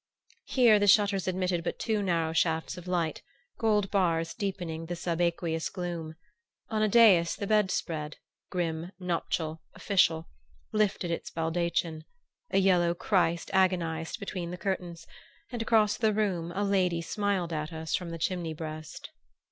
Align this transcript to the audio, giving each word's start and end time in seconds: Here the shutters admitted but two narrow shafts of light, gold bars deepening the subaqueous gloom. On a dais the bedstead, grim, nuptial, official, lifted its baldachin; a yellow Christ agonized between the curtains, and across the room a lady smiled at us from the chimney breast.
Here 0.45 0.79
the 0.79 0.87
shutters 0.87 1.27
admitted 1.27 1.63
but 1.63 1.77
two 1.77 2.01
narrow 2.01 2.33
shafts 2.33 2.75
of 2.75 2.87
light, 2.87 3.21
gold 3.59 3.91
bars 3.91 4.33
deepening 4.33 4.87
the 4.87 4.95
subaqueous 4.95 5.69
gloom. 5.69 6.15
On 6.69 6.81
a 6.81 6.87
dais 6.87 7.35
the 7.35 7.45
bedstead, 7.45 8.17
grim, 8.49 8.91
nuptial, 8.99 9.61
official, 9.75 10.27
lifted 10.73 11.11
its 11.11 11.29
baldachin; 11.29 12.05
a 12.49 12.57
yellow 12.57 12.95
Christ 12.95 13.51
agonized 13.53 14.19
between 14.19 14.49
the 14.49 14.57
curtains, 14.57 15.05
and 15.51 15.61
across 15.61 15.97
the 15.97 16.13
room 16.15 16.51
a 16.55 16.63
lady 16.63 17.03
smiled 17.03 17.53
at 17.53 17.71
us 17.71 17.93
from 17.93 18.09
the 18.09 18.17
chimney 18.17 18.55
breast. 18.55 19.11